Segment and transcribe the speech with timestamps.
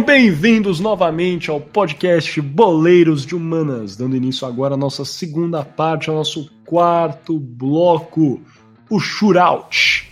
[0.00, 6.08] Sejam bem-vindos novamente ao podcast Boleiros de Humanas, dando início agora à nossa segunda parte,
[6.08, 8.40] ao nosso quarto bloco,
[8.88, 10.08] o Shootout.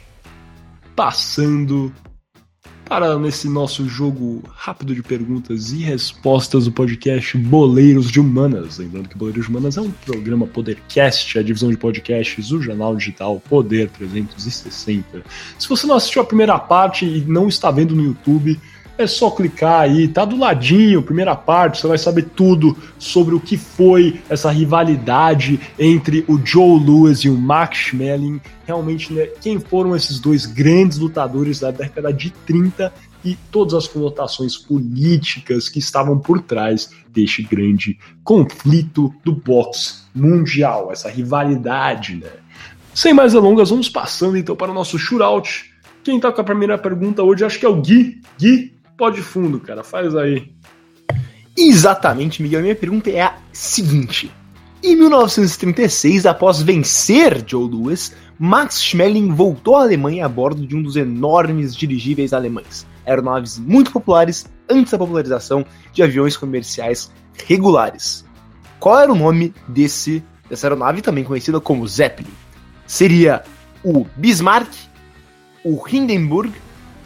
[0.94, 1.90] Passando
[2.88, 8.78] para nesse nosso jogo rápido de perguntas e respostas do podcast Boleiros de Humanas.
[8.78, 12.94] Lembrando que Boleiros de Humanas é um programa Podercast, a divisão de podcasts do jornal
[12.94, 15.22] digital Poder 360.
[15.58, 18.58] Se você não assistiu a primeira parte e não está vendo no YouTube,
[18.98, 23.40] é só clicar aí, tá do ladinho, primeira parte, você vai saber tudo sobre o
[23.40, 28.40] que foi essa rivalidade entre o Joe Lewis e o Max Schmeling.
[28.66, 32.92] Realmente, né, quem foram esses dois grandes lutadores da década de 30
[33.24, 40.90] e todas as conotações políticas que estavam por trás deste grande conflito do boxe mundial,
[40.92, 42.30] essa rivalidade, né?
[42.94, 45.72] Sem mais delongas, vamos passando então para o nosso shootout.
[46.02, 48.20] Quem tá com a primeira pergunta hoje, acho que é o Gui.
[48.38, 49.82] Gui, pode fundo, cara.
[49.82, 50.52] Faz aí.
[51.56, 52.60] Exatamente, Miguel.
[52.60, 54.30] Minha pergunta é a seguinte.
[54.82, 60.82] Em 1936, após vencer Joe Louis, Max Schmeling voltou à Alemanha a bordo de um
[60.82, 62.86] dos enormes dirigíveis alemães.
[63.06, 67.10] Aeronaves muito populares antes da popularização de aviões comerciais
[67.46, 68.24] regulares.
[68.78, 72.30] Qual era o nome desse, dessa aeronave, também conhecida como Zeppelin?
[72.86, 73.42] Seria
[73.82, 74.72] o Bismarck,
[75.64, 76.52] o Hindenburg,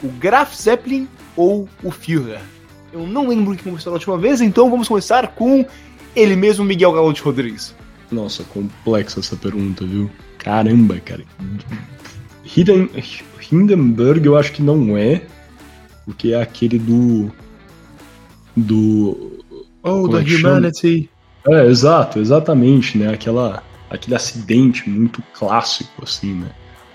[0.03, 2.41] o Graf Zeppelin ou o Führer?
[2.93, 5.65] Eu não lembro que começou a última vez, então vamos começar com
[6.15, 7.75] ele mesmo, Miguel Galo de Rodrigues.
[8.11, 10.11] Nossa, complexa essa pergunta, viu?
[10.39, 11.25] Caramba, cara.
[12.45, 12.91] Hinden,
[13.51, 15.23] Hindenburg eu acho que não é,
[16.05, 17.31] porque é aquele do.
[18.57, 19.43] Do.
[19.83, 21.09] Oh, da é Humanity.
[21.49, 23.13] É, exato, exatamente, né?
[23.13, 26.51] Aquela, aquele acidente muito clássico, assim, né?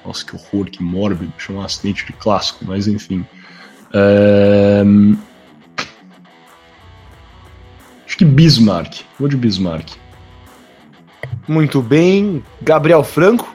[0.06, 3.26] Nossa, que horror, que mórbido, chamar um acidente de clássico, mas enfim.
[3.94, 4.84] É...
[8.06, 9.02] Acho que Bismarck.
[9.20, 9.96] Vou de Bismarck.
[11.48, 12.44] Muito bem.
[12.62, 13.54] Gabriel Franco.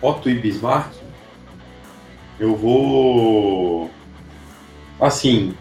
[0.00, 0.92] Otto e Bismarck.
[2.38, 3.90] Eu vou.
[5.00, 5.54] Assim.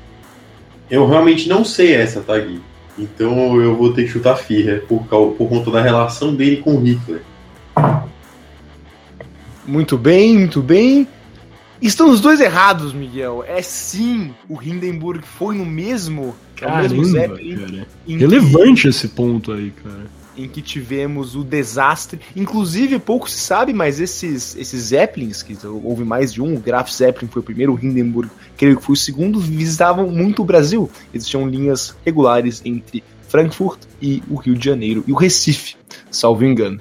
[0.89, 2.61] Eu realmente não sei essa, tá, Gui?
[2.97, 7.21] Então eu vou ter que chutar Führer por, por conta da relação dele com Hitler.
[9.65, 11.07] Muito bem, muito bem.
[11.81, 13.43] Estão os dois errados, Miguel.
[13.47, 17.85] É sim, o Hindenburg foi no mesmo, Caramba, no mesmo Zeppelin.
[18.07, 20.05] Relevante que, esse ponto aí, cara.
[20.35, 22.19] Em que tivemos o desastre.
[22.35, 26.91] Inclusive, pouco se sabe, mas esses, esses Zeppelins, que houve mais de um, o Graf
[26.91, 30.89] Zeppelin foi o primeiro, o Hindenburg, creio que foi o segundo, visitavam muito o Brasil.
[31.13, 35.75] Existiam linhas regulares entre Frankfurt e o Rio de Janeiro e o Recife,
[36.09, 36.79] salvo engano.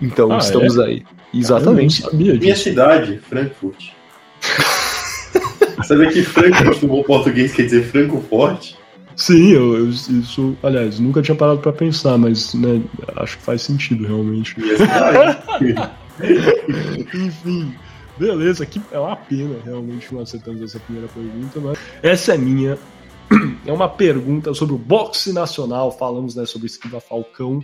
[0.00, 0.84] Então, ah, estamos é?
[0.84, 1.02] aí.
[1.32, 2.04] Exatamente.
[2.14, 3.99] Minha cidade, Frankfurt.
[5.84, 8.78] Sabe que Franco no português quer dizer Franco Forte?
[9.16, 12.80] Sim, eu, eu, isso, aliás, nunca tinha parado para pensar, mas né,
[13.16, 14.56] acho que faz sentido realmente.
[17.14, 17.74] Enfim,
[18.18, 22.78] beleza, que é uma pena realmente não acertamos essa primeira pergunta, mas essa é minha.
[23.66, 27.62] É uma pergunta sobre o boxe nacional, falamos né, sobre Esquiva Falcão.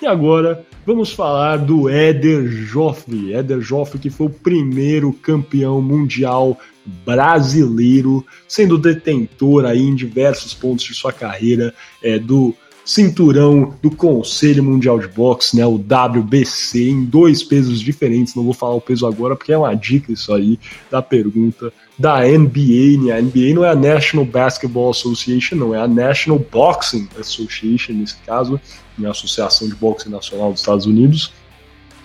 [0.00, 3.34] E agora vamos falar do Éder Joffre.
[3.34, 6.56] Éder Joffre que foi o primeiro campeão mundial
[7.04, 12.54] brasileiro, sendo detentor aí em diversos pontos de sua carreira é, do
[12.88, 18.34] cinturão do Conselho Mundial de Boxe, né, o WBC, em dois pesos diferentes.
[18.34, 20.58] Não vou falar o peso agora porque é uma dica isso aí
[20.90, 23.04] da pergunta da NBA.
[23.04, 23.12] Né?
[23.12, 28.16] A NBA não é a National Basketball Association, não, é a National Boxing Association, nesse
[28.24, 28.58] caso,
[28.96, 31.30] né, a Associação de Boxe Nacional dos Estados Unidos.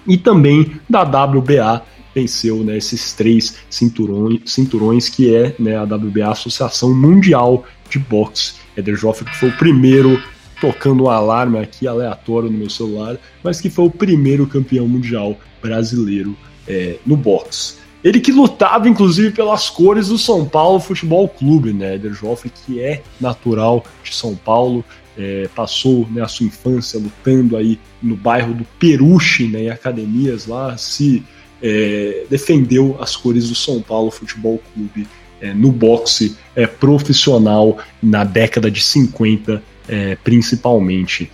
[0.05, 1.81] E também da WBA,
[2.13, 8.55] venceu né, esses três cinturões, cinturões que é né, a WBA, Associação Mundial de Boxe.
[8.75, 10.21] Eder Joffre foi o primeiro
[10.59, 15.37] tocando um alarme aqui aleatório no meu celular, mas que foi o primeiro campeão mundial
[15.61, 16.35] brasileiro
[16.67, 17.75] é, no boxe.
[18.03, 21.95] Ele que lutava, inclusive, pelas cores do São Paulo Futebol Clube, né?
[21.95, 24.83] Eder Joffre, que é natural de São Paulo,
[25.17, 30.47] é, passou né, a sua infância lutando aí no bairro do Peruche, né, em academias
[30.47, 31.23] lá, se
[31.61, 35.07] é, defendeu as cores do São Paulo Futebol Clube
[35.39, 41.29] é, no boxe é, profissional na década de 50 é, principalmente.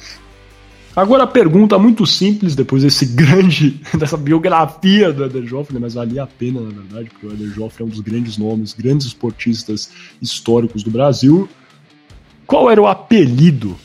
[0.96, 5.94] Agora a pergunta muito simples, depois desse grande, dessa biografia do Eder Joffre, né, mas
[5.94, 9.08] valia a pena, na verdade, porque o Eder Joffre é um dos grandes nomes, grandes
[9.08, 9.92] esportistas
[10.22, 11.48] históricos do Brasil.
[12.46, 13.78] Qual era o apelido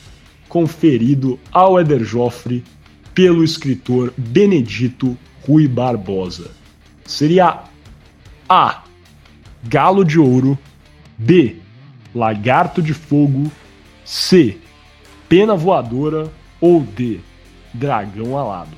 [0.49, 2.63] conferido ao Eder Joffre
[3.13, 6.51] pelo escritor Benedito Rui Barbosa?
[7.05, 7.63] Seria
[8.49, 8.83] A.
[9.63, 10.57] Galo de Ouro,
[11.17, 11.55] B.
[12.13, 13.51] lagarto de fogo,
[14.05, 14.57] C,
[15.27, 16.31] pena voadora
[16.61, 17.19] ou D,
[17.73, 18.77] dragão alado?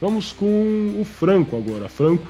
[0.00, 1.88] Vamos com o Franco agora.
[1.88, 2.28] Franco,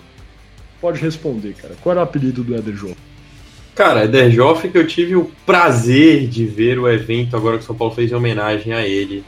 [0.81, 1.75] pode responder, cara.
[1.83, 2.97] Qual era o apelido do Eder Joffre?
[3.75, 7.67] Cara, Eder Joffre que eu tive o prazer de ver o evento agora que o
[7.67, 9.25] São Paulo fez em homenagem a ele.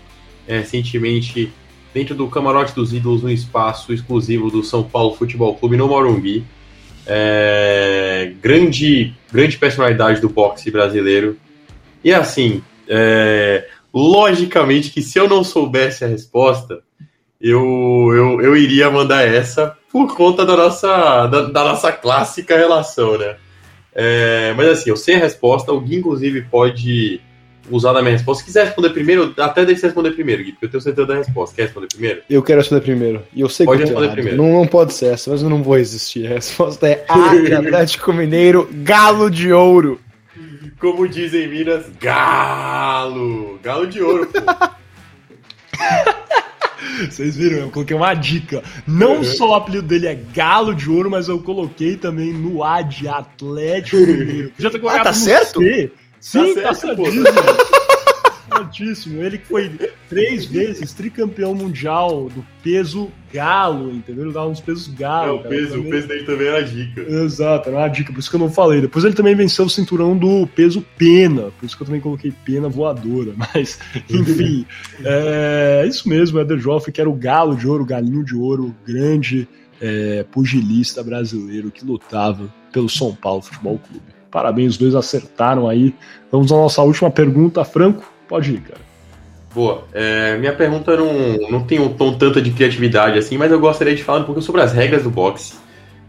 [0.49, 1.53] É, recentemente,
[1.93, 6.45] dentro do Camarote dos Ídolos, um espaço exclusivo do São Paulo Futebol Clube no Morumbi.
[7.07, 11.37] É, grande, grande personalidade do boxe brasileiro.
[12.02, 16.81] E assim, é, logicamente que se eu não soubesse a resposta,
[17.41, 17.61] eu,
[18.14, 23.37] eu, eu iria mandar essa por conta da nossa, da, da nossa clássica relação, né?
[23.93, 27.20] É, mas assim, eu sei a resposta, o Gui, inclusive, pode
[27.69, 28.41] usar da minha resposta.
[28.41, 31.56] Se quiser responder primeiro, até deixa responder primeiro, Gui, porque eu tenho certeza da resposta.
[31.56, 32.23] Quer responder primeiro?
[32.31, 33.23] Eu quero responder primeiro.
[33.35, 34.14] E eu sei Pode que responder errado.
[34.14, 34.38] primeiro.
[34.43, 36.26] Não, não pode ser essa, mas eu não vou resistir.
[36.26, 40.00] A resposta é A Atlético Mineiro, Galo de Ouro.
[40.81, 43.61] Como dizem em Minas, galo!
[43.62, 44.41] Galo de ouro, pô.
[47.11, 48.62] Vocês viram, eu coloquei uma dica.
[48.87, 52.81] Não só o apelido dele é Galo de Ouro, mas eu coloquei também no A
[52.82, 54.53] de Atlético Mineiro.
[54.59, 55.61] Já tá colocado tá no certo?
[55.61, 55.93] C.
[56.19, 57.03] Sim, Tá tá, certo,
[58.65, 59.23] certíssimo.
[59.23, 59.71] Ele que foi
[60.09, 64.25] três vezes tricampeão mundial do peso galo, entendeu?
[64.25, 65.35] Ele dava uns pesos É, galo.
[65.37, 65.49] o cara.
[65.49, 67.01] peso, o Também- peso dele também era dica.
[67.03, 68.81] Exato, era uma dica, por isso que eu não falei.
[68.81, 72.33] Depois ele também venceu o cinturão do peso pena, por isso que eu também coloquei
[72.45, 73.33] pena voadora.
[73.55, 73.79] Mas,
[74.09, 74.67] enfim,
[75.05, 78.75] é isso mesmo, Eder Joffre, que era o galo de ouro, o galinho de ouro,
[78.87, 79.49] grande
[79.81, 84.03] é, pugilista brasileiro que lutava pelo São Paulo Futebol Clube.
[84.31, 85.95] Parabéns, os dois acertaram aí.
[86.31, 88.10] Vamos à nossa última pergunta, Franco.
[88.31, 88.81] Pode ir, cara.
[89.53, 89.82] Boa.
[89.93, 93.93] É, minha pergunta não, não tem um tom tanta de criatividade assim, mas eu gostaria
[93.93, 95.55] de falar um pouco sobre as regras do boxe.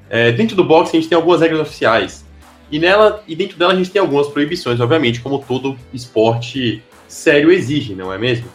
[0.07, 2.23] É, dentro do boxe a gente tem algumas regras oficiais.
[2.71, 7.51] E nela e dentro dela a gente tem algumas proibições, obviamente, como todo esporte sério
[7.51, 8.45] exige, não é mesmo?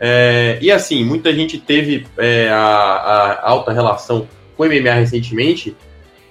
[0.00, 4.26] É, e assim, muita gente teve é, a, a alta relação
[4.56, 5.76] com o MMA recentemente,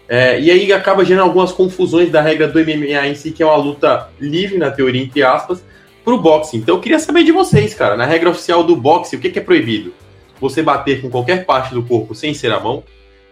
[0.10, 3.46] é, e aí acaba gerando algumas confusões da regra do MMA em si, que é
[3.46, 5.64] uma luta livre, na teoria, entre aspas,
[6.04, 6.58] pro boxe.
[6.58, 9.40] Então eu queria saber de vocês, cara, na regra oficial do boxe, o que, que
[9.40, 9.94] é proibido?
[10.40, 12.84] Você bater com qualquer parte do corpo sem ser a mão,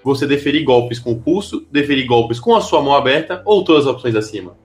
[0.04, 3.86] você deferir golpes com o pulso, deferir golpes com a sua mão aberta ou todas
[3.86, 4.56] as opções acima?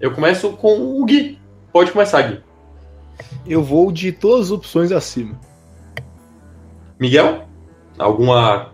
[0.00, 1.38] Eu começo com o Gui.
[1.72, 2.40] Pode começar, Gui.
[3.46, 5.38] Eu vou de todas as opções acima.
[6.98, 7.46] Miguel?
[7.98, 8.72] Alguma.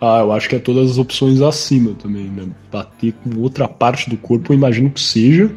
[0.00, 2.48] Ah, eu acho que é todas as opções acima também, né?
[2.70, 5.54] Bater com outra parte do corpo, eu imagino que seja.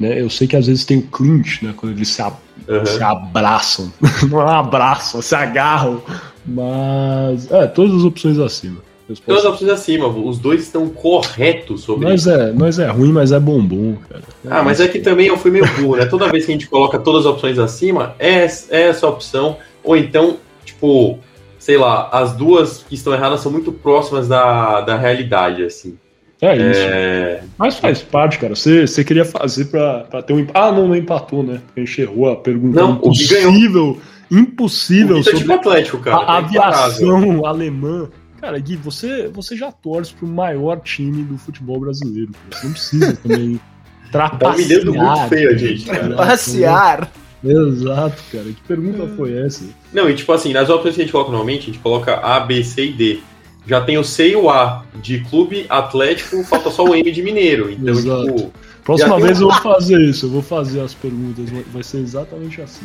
[0.00, 0.20] Né?
[0.20, 1.74] Eu sei que às vezes tem o clinch, né?
[1.76, 2.32] Quando eles se, a-
[2.68, 2.86] Aham.
[2.86, 3.92] se abraçam.
[4.30, 6.02] Não é um abraço, se agarram.
[6.44, 7.50] Mas.
[7.50, 8.78] É, todas as opções acima.
[9.08, 10.06] Resposta- Todas as opções acima.
[10.06, 12.30] Os dois estão corretos sobre Nós isso.
[12.30, 14.22] é, nós é ruim, mas é bombom, cara.
[14.48, 16.06] Ah, mas é que também eu fui meio burro, né?
[16.06, 19.56] Toda vez que a gente coloca todas as opções acima, é, é essa opção.
[19.84, 21.18] Ou então, tipo,
[21.58, 25.98] sei lá, as duas que estão erradas são muito próximas da, da realidade, assim.
[26.42, 26.80] É isso.
[26.82, 28.54] É, Mas faz parte, cara.
[28.56, 30.58] Você, você queria fazer pra, pra ter um empate.
[30.58, 31.60] Ah, não, não empatou, né?
[31.66, 32.80] Porque a gente errou a pergunta.
[32.80, 34.00] Não, impossível,
[34.30, 36.16] impossível o tá sobre tipo Atlético, cara.
[36.16, 37.14] a tá imparável.
[37.16, 38.08] aviação alemã.
[38.40, 42.32] Cara, Gui, você, você já torce pro maior time do futebol brasileiro.
[42.32, 42.60] cara.
[42.60, 43.60] Você não precisa também
[44.12, 45.28] Tá humilhando muito trapacear.
[45.28, 46.16] feio a gente, cara.
[46.16, 47.12] Passear.
[47.44, 48.44] Exato, cara.
[48.44, 49.64] Que pergunta foi essa?
[49.92, 52.40] Não, e tipo assim, nas opções que a gente coloca normalmente, a gente coloca A,
[52.40, 53.20] B, C e D.
[53.66, 57.22] Já tem o C e o A de clube atlético, falta só o M de
[57.22, 57.70] mineiro.
[57.70, 58.24] Então, Exato.
[58.34, 58.52] tipo,
[58.84, 60.26] Próxima vez um- eu vou fazer isso.
[60.26, 61.48] Eu vou fazer as perguntas.
[61.72, 62.84] vai- ser exatamente assim,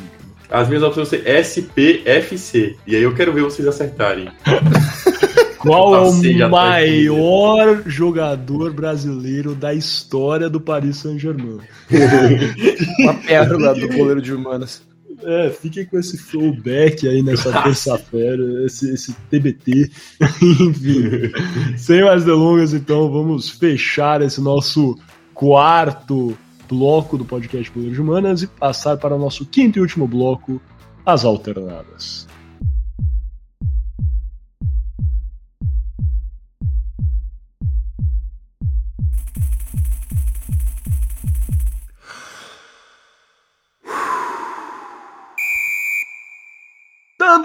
[0.49, 0.61] cara.
[0.61, 4.29] as minhas opções vão ser S, P, F e aí eu quero ver vocês acertarem.
[5.57, 11.57] Qual é Passei, já o tá maior jogador brasileiro da história do Paris Saint-Germain?
[12.99, 14.81] Uma pérola do goleiro de humanas.
[15.29, 19.91] É, fiquem com esse throwback aí nessa terça-feira, esse, esse TBT.
[20.41, 21.33] Enfim,
[21.75, 24.97] sem mais delongas, então, vamos fechar esse nosso
[25.33, 26.37] quarto
[26.69, 30.61] bloco do podcast Poder de Humanas e passar para o nosso quinto e último bloco,
[31.05, 32.25] as alternadas.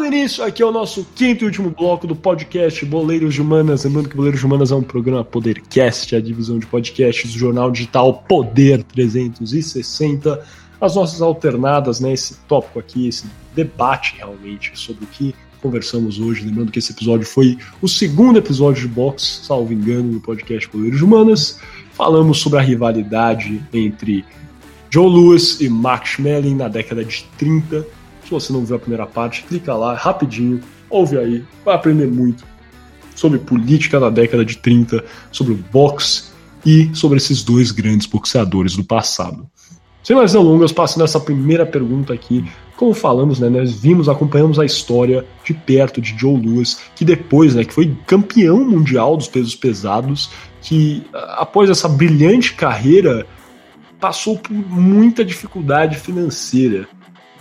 [0.02, 3.84] Dando início aqui ao nosso quinto e último bloco do podcast Boleiros de Humanas.
[3.84, 7.70] Lembrando que Boleiros de Humanas é um programa Podercast, a divisão de podcasts do jornal
[7.70, 10.44] digital Poder 360.
[10.80, 12.12] As nossas alternadas, né?
[12.12, 16.44] Esse tópico aqui, esse debate realmente sobre o que conversamos hoje.
[16.44, 20.98] Lembrando que esse episódio foi o segundo episódio de box, salvo engano, do podcast Boleiros
[20.98, 21.60] de Humanas.
[21.92, 24.24] falamos sobre a rivalidade entre
[24.90, 28.01] Joe Lewis e Max Schmeling na década de 30.
[28.32, 32.44] Se você não viu a primeira parte, clica lá rapidinho, ouve aí, vai aprender muito
[33.14, 36.30] sobre política da década de 30, sobre o boxe
[36.64, 39.46] e sobre esses dois grandes boxeadores do passado.
[40.02, 42.42] Sem mais delongas, passando essa primeira pergunta aqui,
[42.74, 47.54] como falamos, né, nós vimos, acompanhamos a história de perto de Joe Lewis, que depois,
[47.54, 50.30] né, que foi campeão mundial dos pesos pesados,
[50.62, 53.26] que após essa brilhante carreira
[54.00, 56.88] passou por muita dificuldade financeira.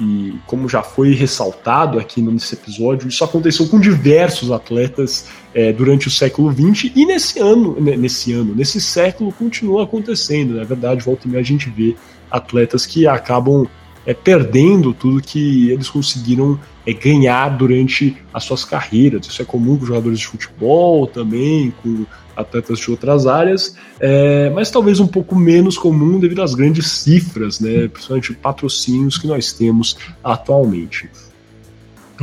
[0.01, 6.07] E como já foi ressaltado aqui nesse episódio, isso aconteceu com diversos atletas é, durante
[6.07, 10.55] o século XX e nesse ano, nesse ano, nesse século continua acontecendo.
[10.55, 11.95] Na verdade, volta e meia a gente vê
[12.31, 13.67] atletas que acabam
[14.05, 19.27] é, perdendo tudo que eles conseguiram é, ganhar durante as suas carreiras.
[19.27, 22.05] Isso é comum com jogadores de futebol também, com
[22.35, 27.59] atletas de outras áreas, é, mas talvez um pouco menos comum devido às grandes cifras,
[27.59, 31.09] né, principalmente patrocínios que nós temos atualmente.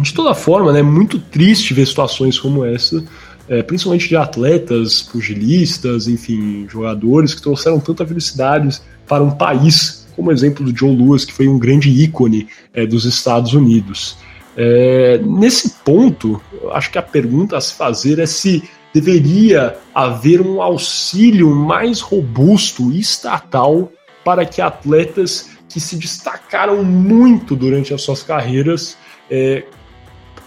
[0.00, 3.04] De toda forma, né, é muito triste ver situações como essa,
[3.48, 10.32] é, principalmente de atletas, pugilistas, enfim, jogadores que trouxeram tanta felicidade para um país como
[10.32, 14.18] exemplo do Joe Lewis, que foi um grande ícone é, dos Estados Unidos.
[14.56, 20.60] É, nesse ponto, acho que a pergunta a se fazer é se deveria haver um
[20.60, 23.92] auxílio mais robusto e estatal
[24.24, 28.96] para que atletas que se destacaram muito durante as suas carreiras
[29.30, 29.62] é,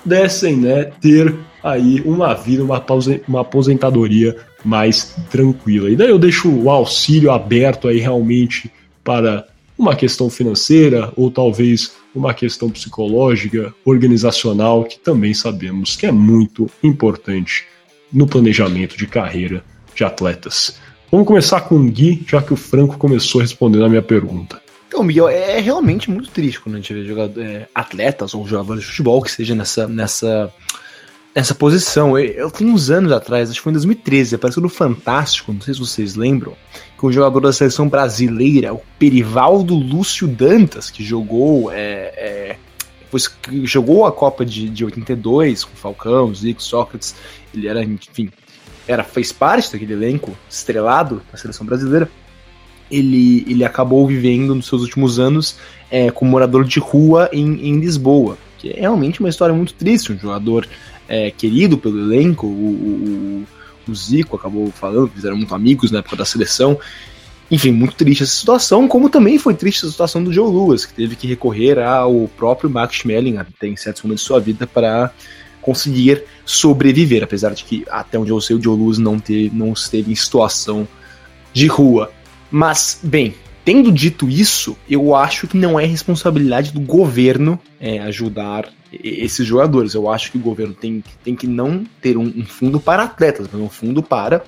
[0.04, 2.84] pudessem né, ter aí uma vida, uma,
[3.26, 4.36] uma aposentadoria
[4.66, 5.90] mais tranquila.
[5.90, 8.70] E daí eu deixo o auxílio aberto aí realmente
[9.02, 9.46] para
[9.82, 16.70] uma questão financeira ou talvez uma questão psicológica, organizacional, que também sabemos que é muito
[16.84, 17.66] importante
[18.14, 19.64] no planejamento de carreira
[19.96, 20.80] de atletas.
[21.12, 24.62] Vamos começar com o Gui, já que o Franco começou respondendo a minha pergunta.
[24.88, 28.84] Então, Miguel, é realmente muito triste quando a gente vê jogador, é, atletas ou jogadores
[28.84, 30.54] de futebol que seja nessa, nessa,
[31.36, 32.18] nessa posição.
[32.18, 35.62] Eu, eu tenho uns anos atrás, acho que foi em 2013, apareceu no Fantástico, não
[35.62, 36.54] sei se vocês lembram,
[36.98, 41.72] com o jogador da seleção brasileira, o Perivaldo Lúcio Dantas, que jogou.
[41.72, 42.56] É, é,
[43.44, 47.14] que jogou a Copa de, de 82 com Falcão, Zico, Sócrates.
[47.54, 48.32] Ele era, enfim,
[48.88, 52.10] era, fez parte daquele elenco estrelado da seleção brasileira.
[52.90, 55.58] Ele, ele acabou vivendo nos seus últimos anos
[55.90, 60.14] é, como morador de rua em, em Lisboa, que é realmente uma história muito triste.
[60.14, 60.66] Um jogador
[61.12, 63.48] é, querido pelo elenco, o, o
[63.88, 66.80] o Zico acabou falando, fizeram muito amigos na época da seleção.
[67.50, 70.94] Enfim, muito triste essa situação, como também foi triste a situação do Joe Lewis, que
[70.94, 75.12] teve que recorrer ao próprio Max Schmeling até em certos momentos de sua vida para
[75.62, 79.74] conseguir sobreviver, apesar de que até onde eu sei o Joe Lewis não, teve, não
[79.74, 80.88] esteve em situação
[81.54, 82.12] de rua.
[82.50, 88.70] Mas, bem, tendo dito isso, eu acho que não é responsabilidade do governo é, ajudar
[88.92, 89.94] esses jogadores.
[89.94, 93.48] Eu acho que o governo tem, tem que não ter um, um fundo para atletas,
[93.52, 94.44] mas um fundo para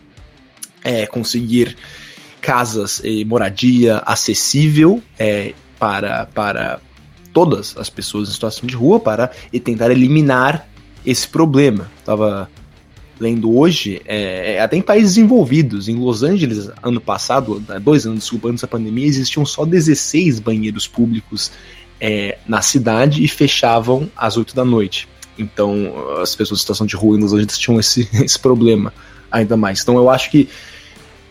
[0.83, 1.75] é, conseguir
[2.41, 6.79] casas e moradia acessível é, para, para
[7.31, 10.67] todas as pessoas em situação de rua para e tentar eliminar
[11.05, 11.89] esse problema.
[11.99, 12.49] Estava
[13.19, 18.19] lendo hoje, é, é, até em países envolvidos, em Los Angeles, ano passado, dois anos,
[18.19, 21.51] desculpa, antes da pandemia, existiam só 16 banheiros públicos
[22.03, 25.07] é, na cidade e fechavam às 8 da noite.
[25.39, 28.93] Então, as pessoas em situação de rua em Los Angeles tinham esse, esse problema
[29.31, 29.81] ainda mais.
[29.81, 30.49] Então, eu acho que,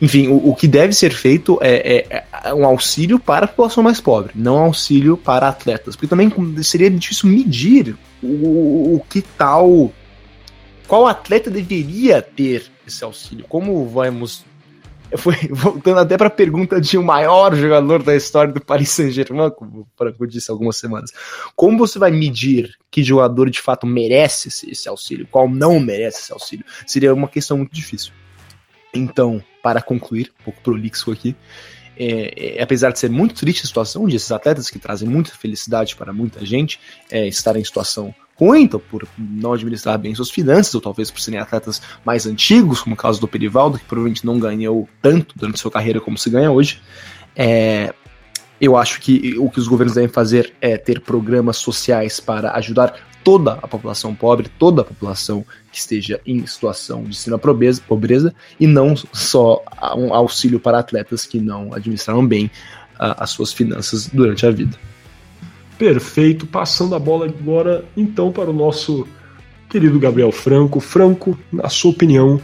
[0.01, 3.85] enfim, o, o que deve ser feito é, é, é, um auxílio para a população
[3.85, 5.95] mais pobre, não auxílio para atletas.
[5.95, 9.93] Porque também seria difícil medir o, o que tal.
[10.89, 13.45] Qual atleta deveria ter esse auxílio?
[13.47, 14.43] Como vamos
[15.17, 19.51] foi voltando até para a pergunta de o maior jogador da história do Paris Saint-Germain,
[19.51, 21.11] como eu disse algumas semanas.
[21.55, 26.21] Como você vai medir que jogador de fato merece esse, esse auxílio, qual não merece
[26.21, 26.65] esse auxílio?
[26.87, 28.13] Seria uma questão muito difícil.
[28.95, 31.35] Então, para concluir, um pouco prolixo aqui,
[31.97, 35.31] é, é, apesar de ser muito triste a situação de esses atletas que trazem muita
[35.33, 36.81] felicidade para muita gente
[37.11, 41.21] é, estar em situação ruim, então por não administrar bem suas finanças, ou talvez por
[41.21, 45.61] serem atletas mais antigos, como o caso do Perivaldo, que provavelmente não ganhou tanto durante
[45.61, 46.81] sua carreira como se ganha hoje.
[47.37, 47.95] É,
[48.61, 52.95] eu acho que o que os governos devem fazer é ter programas sociais para ajudar
[53.25, 58.35] toda a população pobre, toda a população que esteja em situação de extrema pobreza, pobreza
[58.59, 59.63] e não só
[59.97, 64.77] um auxílio para atletas que não administraram bem uh, as suas finanças durante a vida.
[65.79, 66.47] Perfeito.
[66.47, 69.07] Passando a bola agora, então, para o nosso
[69.69, 70.79] querido Gabriel Franco.
[70.81, 72.41] Franco, na sua opinião,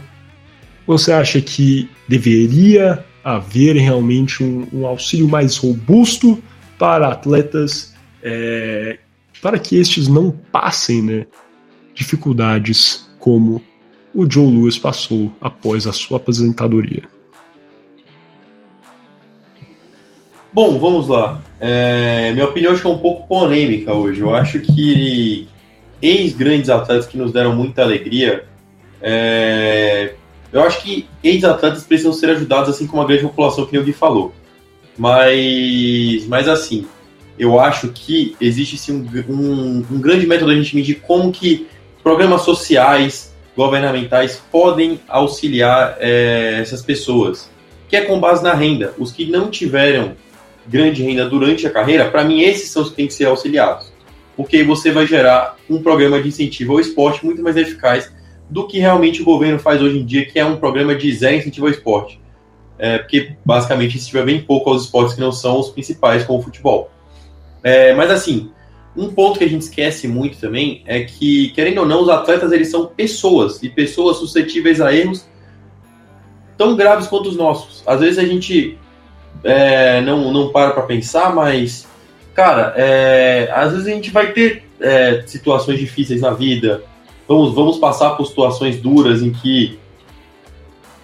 [0.85, 6.41] você acha que deveria haver realmente um, um auxílio mais robusto
[6.77, 7.93] para atletas,
[8.23, 8.97] é,
[9.41, 11.27] para que estes não passem né,
[11.93, 13.61] dificuldades como
[14.13, 17.03] o Joe Lewis passou após a sua aposentadoria.
[20.51, 21.41] Bom, vamos lá.
[21.59, 24.21] É, minha opinião acho que é um pouco polêmica hoje.
[24.21, 25.47] Eu acho que
[26.01, 28.45] ex-grandes atletas que nos deram muita alegria,
[29.01, 30.13] é,
[30.51, 33.93] eu acho que ex-atletas precisam ser ajudados assim como a grande população que o Gui
[33.93, 34.33] falou.
[34.97, 36.85] Mas, mas assim,
[37.39, 41.67] eu acho que existe sim um, um, um grande método a gente medir como que
[42.03, 47.49] programas sociais, governamentais podem auxiliar é, essas pessoas,
[47.87, 48.93] que é com base na renda.
[48.97, 50.15] Os que não tiveram
[50.67, 53.91] grande renda durante a carreira, para mim esses são os que têm que ser auxiliados.
[54.35, 58.11] Porque você vai gerar um programa de incentivo ao esporte muito mais eficaz
[58.49, 61.37] do que realmente o governo faz hoje em dia, que é um programa de zero
[61.37, 62.19] incentivo ao esporte.
[62.77, 66.41] É, porque basicamente incentiva bem pouco aos esportes que não são os principais, como o
[66.41, 66.89] futebol.
[67.63, 68.51] É, mas assim,
[68.95, 72.51] um ponto que a gente esquece muito também é que, querendo ou não, os atletas
[72.51, 75.25] eles são pessoas e pessoas suscetíveis a erros
[76.57, 77.83] tão graves quanto os nossos.
[77.87, 78.77] Às vezes a gente
[79.43, 81.87] é, não, não para para pensar, mas,
[82.33, 86.83] cara, é, às vezes a gente vai ter é, situações difíceis na vida,
[87.27, 89.79] vamos, vamos passar por situações duras em que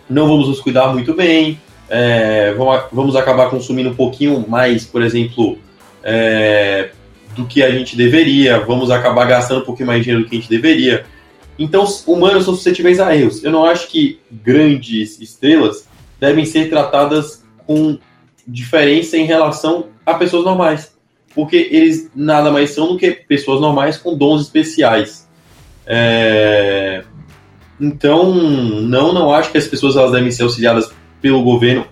[0.10, 1.60] não vamos nos cuidar muito bem,
[1.90, 5.58] é, vamos, vamos acabar consumindo um pouquinho mais, por exemplo,
[6.06, 6.92] é,
[7.36, 10.40] do que a gente deveria, vamos acabar gastando um pouquinho mais dinheiro do que a
[10.40, 11.04] gente deveria.
[11.58, 13.44] Então, humanos são suscetíveis a erros.
[13.44, 15.88] Eu não acho que grandes estrelas
[16.20, 17.98] devem ser tratadas com
[18.48, 20.94] diferença em relação a pessoas normais.
[21.34, 25.28] Porque eles nada mais são do que pessoas normais com dons especiais.
[25.86, 27.04] É...
[27.80, 31.86] Então, não, não acho que as pessoas elas devem ser auxiliadas pelo governo,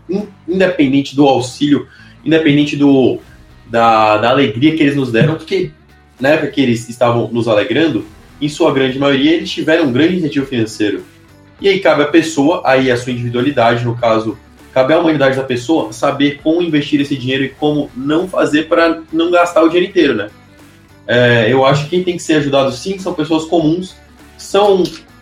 [0.48, 1.88] independente do auxílio,
[2.24, 3.20] independente do,
[3.70, 5.72] da, da alegria que eles nos deram, porque
[6.20, 8.06] na época que eles estavam nos alegrando,
[8.42, 11.04] em sua grande maioria, eles tiveram um grande incentivo financeiro.
[11.62, 14.38] E aí cabe a pessoa, aí a sua individualidade, no caso,
[14.74, 19.04] Cabe à humanidade da pessoa saber como investir esse dinheiro e como não fazer para
[19.14, 20.30] não gastar o dinheiro inteiro, né?
[21.06, 23.96] É, eu acho que quem tem que ser ajudado sim são pessoas comuns,
[24.36, 24.82] são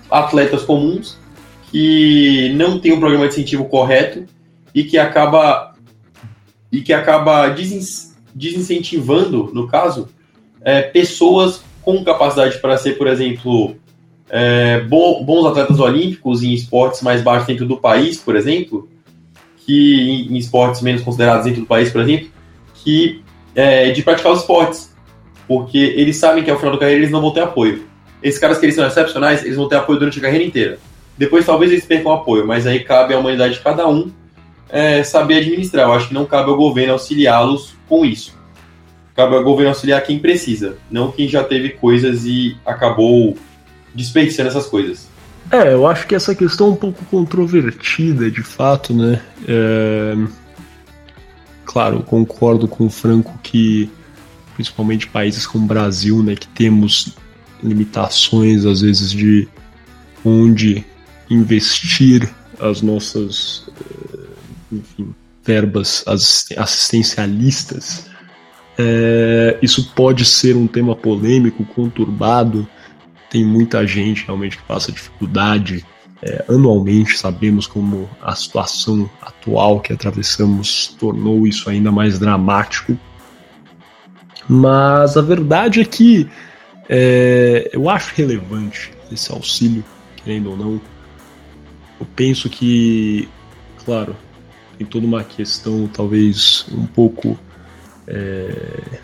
[0.10, 1.18] atletas comuns
[1.70, 4.26] que não tem um programa de incentivo correto
[4.74, 5.74] e que acaba
[6.72, 7.50] e que acaba
[8.34, 10.10] desincentivando, no caso,
[10.64, 13.76] é, pessoas com capacidade para ser, por exemplo,
[14.30, 18.88] é, bons atletas olímpicos em esportes mais baixos dentro do país, por exemplo,
[19.66, 22.30] que em, esportes menos considerados dentro do país, por exemplo,
[22.76, 23.22] que
[23.56, 24.96] é, de praticar os esportes,
[25.48, 27.84] porque eles sabem que ao final da carreira eles não vão ter apoio.
[28.24, 30.80] Esses caras que eles são excepcionais, eles vão ter apoio durante a carreira inteira.
[31.18, 34.10] Depois talvez eles percam apoio, mas aí cabe à humanidade de cada um
[34.70, 35.88] é, saber administrar.
[35.88, 38.34] Eu acho que não cabe ao governo auxiliá-los com isso.
[39.14, 43.38] Cabe ao governo auxiliar quem precisa, não quem já teve coisas e acabou
[43.94, 45.10] desperdiçando essas coisas.
[45.52, 49.22] É, eu acho que essa questão é um pouco controvertida, de fato, né?
[49.46, 50.16] É...
[51.66, 53.90] Claro, concordo com o Franco que,
[54.56, 57.16] principalmente países como o Brasil, né, que temos
[57.62, 59.48] limitações, às vezes, de
[60.24, 60.86] onde
[61.30, 64.20] investir as nossas, eh,
[64.72, 65.14] enfim,
[65.52, 68.10] verbas assistencialistas,
[68.78, 72.66] é, isso pode ser um tema polêmico, conturbado,
[73.30, 75.86] tem muita gente realmente que passa dificuldade
[76.22, 77.18] é, anualmente.
[77.18, 82.98] Sabemos como a situação atual que atravessamos tornou isso ainda mais dramático.
[84.48, 86.30] Mas a verdade é que
[86.90, 89.84] é, eu acho relevante esse auxílio,
[90.18, 90.82] querendo ou não.
[92.00, 93.30] Eu penso que,
[93.86, 94.16] claro,
[94.82, 97.38] tem toda uma questão talvez um pouco
[98.08, 99.00] é,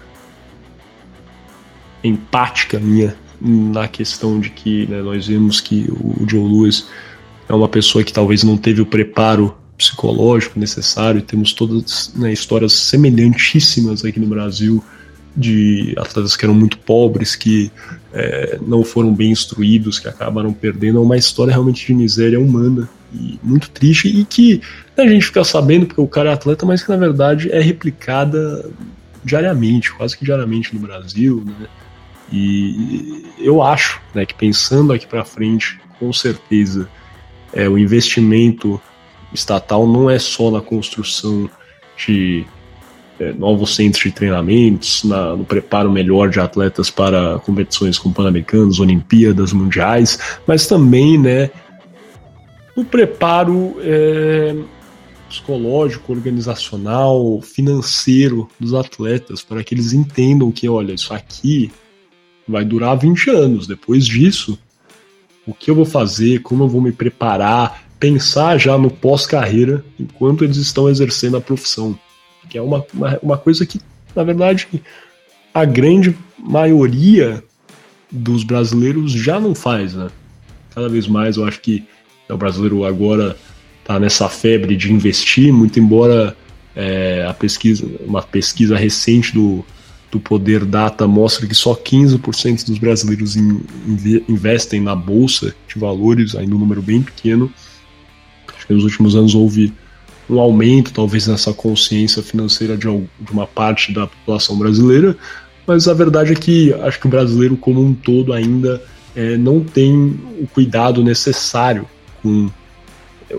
[2.04, 6.88] empática minha na questão de que né, nós vemos que o Joe Lewis
[7.48, 11.22] é uma pessoa que talvez não teve o preparo psicológico necessário.
[11.22, 14.84] Temos todas né, histórias semelhantíssimas aqui no Brasil
[15.36, 17.72] de atletas que eram muito pobres, que
[18.14, 20.98] é, não foram bem instruídos, que acabaram perdendo.
[20.98, 24.62] É uma história realmente de miséria humana e muito triste e que
[24.98, 27.62] né, a gente fica sabendo porque o cara é atleta, mas que na verdade é
[27.62, 28.70] replicada
[29.24, 31.68] diariamente, quase que diariamente no Brasil, né?
[32.32, 36.90] E eu acho né, que pensando aqui para frente, com certeza,
[37.54, 38.82] é, o investimento
[39.34, 41.50] estatal não é só na construção
[41.96, 42.46] de
[43.20, 48.80] é, novos centros de treinamentos, na, no preparo melhor de atletas para competições como Pan-Americanos,
[48.80, 51.50] Olimpíadas, Mundiais, mas também né,
[52.76, 54.56] no preparo é,
[55.28, 61.72] psicológico, organizacional, financeiro dos atletas, para que eles entendam que, olha, isso aqui
[62.48, 63.68] vai durar 20 anos.
[63.68, 64.58] Depois disso,
[65.46, 70.44] o que eu vou fazer, como eu vou me preparar, pensar já no pós-carreira enquanto
[70.44, 71.98] eles estão exercendo a profissão.
[72.50, 73.80] Que é uma, uma, uma coisa que,
[74.16, 74.68] na verdade,
[75.54, 77.44] a grande maioria
[78.12, 80.10] dos brasileiros já não faz, né?
[80.74, 81.84] Cada vez mais eu acho que
[82.30, 83.38] o brasileiro agora
[83.82, 86.36] está nessa febre de investir, muito embora
[86.76, 89.66] é, a pesquisa, uma pesquisa recente do,
[90.12, 93.62] do Poder Data mostra que só 15% dos brasileiros in,
[94.28, 97.52] investem na bolsa de valores, ainda um número bem pequeno.
[98.56, 99.74] Acho que nos últimos anos houve
[100.30, 105.16] um aumento, talvez, nessa consciência financeira de, de uma parte da população brasileira,
[105.66, 108.82] mas a verdade é que acho que o brasileiro como um todo ainda
[109.16, 111.88] é, não tem o cuidado necessário
[112.22, 112.50] com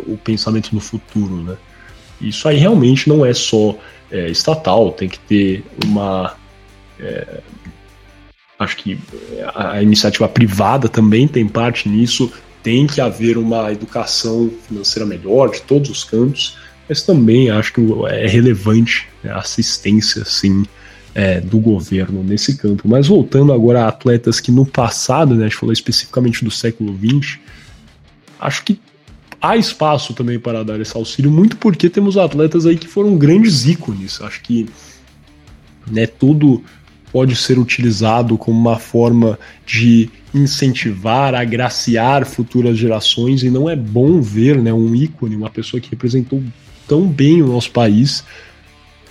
[0.07, 1.57] o pensamento no futuro, né?
[2.21, 3.77] Isso aí realmente não é só
[4.11, 6.35] é, estatal, tem que ter uma.
[6.99, 7.41] É,
[8.59, 8.99] acho que
[9.55, 15.63] a iniciativa privada também tem parte nisso, tem que haver uma educação financeira melhor de
[15.63, 20.65] todos os cantos, mas também acho que é relevante né, a assistência, sim,
[21.15, 22.89] é, do governo nesse campo.
[22.89, 26.97] Mas voltando agora a atletas que no passado, né, a gente falou especificamente do século
[26.97, 27.39] XX,
[28.41, 28.81] acho que
[29.41, 33.67] há espaço também para dar esse auxílio, muito porque temos atletas aí que foram grandes
[33.67, 34.21] ícones.
[34.21, 34.69] Acho que
[35.91, 36.63] né, tudo
[37.13, 44.21] pode ser utilizado como uma forma de incentivar, agraciar futuras gerações, e não é bom
[44.21, 46.43] ver né, um ícone, uma pessoa que representou
[46.89, 48.25] tão bem o nosso país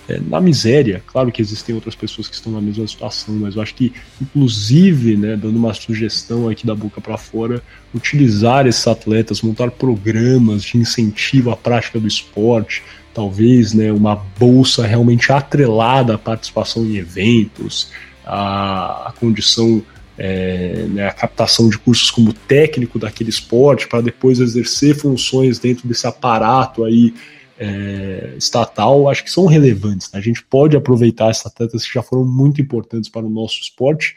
[0.08, 1.02] é, na miséria.
[1.06, 5.16] Claro que existem outras pessoas que estão na mesma situação, mas eu acho que, inclusive,
[5.16, 7.62] né, dando uma sugestão aqui da boca para fora,
[7.94, 14.86] utilizar esses atletas, montar programas de incentivo à prática do esporte, talvez né, uma bolsa
[14.86, 17.90] realmente atrelada à participação em eventos,
[18.24, 19.82] à, condição
[20.16, 25.86] é, né, a captação de cursos como técnico daquele esporte para depois exercer funções dentro
[25.86, 27.14] desse aparato aí
[27.58, 30.10] é, estatal, acho que são relevantes.
[30.12, 30.18] Né?
[30.18, 34.16] A gente pode aproveitar essas atletas que já foram muito importantes para o nosso esporte,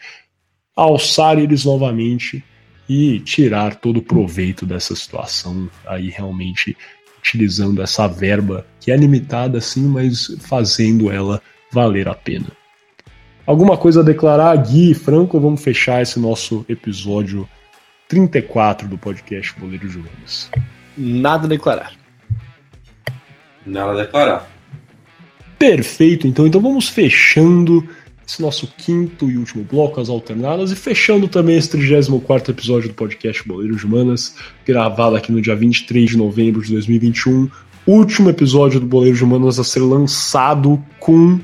[0.75, 2.43] alçar eles novamente
[2.87, 6.77] e tirar todo o proveito dessa situação aí realmente
[7.19, 12.47] utilizando essa verba que é limitada sim, mas fazendo ela valer a pena.
[13.45, 17.47] Alguma coisa a declarar, Gui e Franco, vamos fechar esse nosso episódio
[18.07, 20.49] 34 do podcast Boleiro Jones?
[20.97, 22.00] Nada a declarar.
[23.65, 24.49] Nada a declarar.
[25.57, 26.47] Perfeito, então.
[26.47, 27.87] Então vamos fechando
[28.27, 32.95] esse nosso quinto e último bloco, as alternadas, e fechando também esse 34 episódio do
[32.95, 37.49] podcast Boleiros Humanas, gravado aqui no dia 23 de novembro de 2021.
[37.85, 41.39] Último episódio do Boleiros Humanas a ser lançado com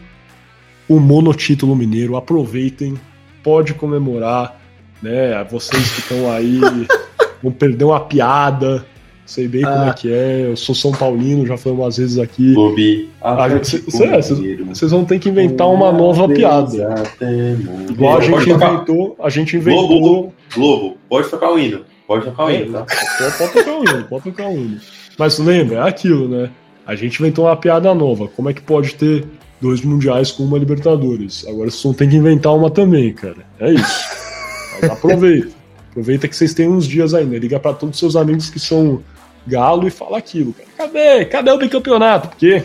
[0.88, 2.16] o monotítulo mineiro.
[2.16, 2.96] Aproveitem,
[3.44, 4.60] pode comemorar,
[5.02, 5.44] né?
[5.44, 6.60] Vocês que estão aí
[7.44, 8.86] vão perder uma piada
[9.28, 9.72] Sei bem ah.
[9.72, 10.48] como é que é.
[10.48, 12.54] Eu sou São Paulino, já falei umas vezes aqui.
[12.54, 13.10] Clube.
[14.70, 17.04] Vocês vão ter que inventar uma nova piada.
[17.90, 19.16] Igual a gente inventou.
[19.22, 19.88] A gente inventou.
[19.88, 21.82] Globo, Globo, pode tocar o hino.
[22.08, 22.86] Pode tocar o hino, tá?
[23.38, 24.80] Pode tocar o hino, pode tocar o hino.
[25.20, 26.50] Mas lembra, é aquilo, né?
[26.86, 28.30] A gente inventou uma piada nova.
[28.30, 29.26] Como é que pode ter
[29.60, 31.46] dois mundiais com uma Libertadores?
[31.46, 33.46] Agora vocês vão ter que inventar uma também, cara.
[33.60, 34.06] É isso.
[34.90, 35.50] aproveita.
[35.90, 37.38] Aproveita que vocês têm uns dias ainda.
[37.38, 39.04] Liga para todos os seus amigos que são
[39.48, 40.70] Galo e fala aquilo, cara.
[40.78, 41.26] Cadê?
[41.26, 42.30] Cadê o bicampeonato?
[42.30, 42.64] Porque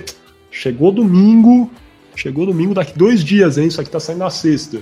[0.51, 1.71] chegou domingo,
[2.17, 3.69] chegou domingo, daqui dois dias, hein?
[3.69, 4.81] Isso aqui tá saindo na sexta.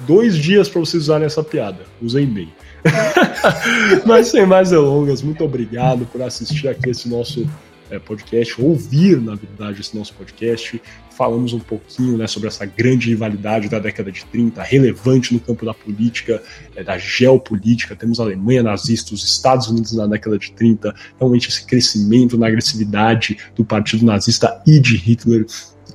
[0.00, 1.84] Dois dias para vocês usarem essa piada.
[2.00, 2.52] Usem bem.
[4.06, 7.48] Mas sem mais delongas, muito obrigado por assistir aqui esse nosso
[7.90, 10.80] é, podcast, ouvir, na verdade, esse nosso podcast.
[11.10, 15.66] Falamos um pouquinho né, sobre essa grande rivalidade da década de 30, relevante no campo
[15.66, 16.42] da política,
[16.76, 17.96] é, da geopolítica.
[17.96, 22.46] Temos a Alemanha nazista, os Estados Unidos na década de 30, realmente esse crescimento na
[22.46, 25.46] agressividade do partido nazista e de Hitler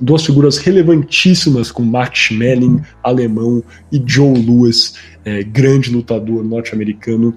[0.02, 7.36] duas figuras relevantíssimas como Max Schmeling, alemão, e Joe Louis, é, grande lutador norte-americano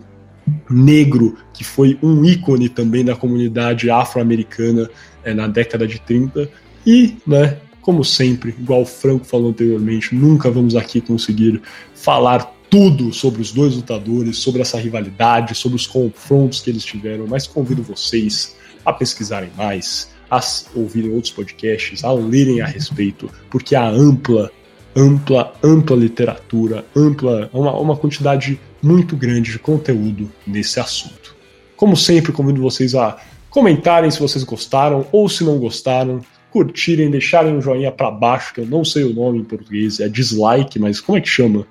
[0.70, 4.88] negro, que foi um ícone também da comunidade afro-americana
[5.24, 6.48] é, na década de 30.
[6.86, 11.60] E, né, como sempre, igual o Franco falou anteriormente, nunca vamos aqui conseguir
[11.94, 17.26] falar tudo sobre os dois lutadores, sobre essa rivalidade, sobre os confrontos que eles tiveram,
[17.26, 20.40] mas convido vocês a pesquisarem mais, a
[20.74, 24.50] ouvirem outros podcasts, a lerem a respeito, porque há ampla,
[24.96, 31.36] ampla, ampla literatura, ampla, uma, uma quantidade muito grande de conteúdo nesse assunto.
[31.76, 33.18] Como sempre, convido vocês a
[33.50, 38.60] comentarem se vocês gostaram ou se não gostaram, curtirem, deixarem um joinha para baixo, que
[38.60, 41.66] eu não sei o nome em português, é dislike, mas como é que chama?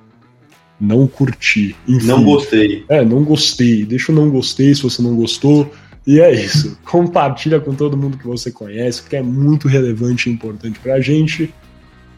[0.79, 1.75] Não curti.
[1.88, 2.85] Enfim, não gostei.
[2.89, 3.85] É, não gostei.
[3.85, 5.71] Deixa o não gostei se você não gostou.
[6.05, 6.77] E é isso.
[6.85, 11.51] Compartilha com todo mundo que você conhece, porque é muito relevante e importante pra gente.